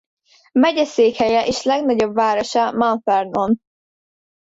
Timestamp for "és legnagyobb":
1.47-2.13